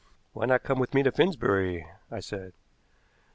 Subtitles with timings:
[0.33, 2.53] "Why not come with me to Finsbury?" I said.